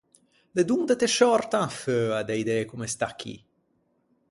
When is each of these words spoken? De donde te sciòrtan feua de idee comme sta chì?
De 0.57 0.63
donde 0.69 0.95
te 1.01 1.09
sciòrtan 1.15 1.69
feua 1.81 2.19
de 2.27 2.35
idee 2.43 2.63
comme 2.71 2.87
sta 2.93 3.09
chì? 3.19 3.33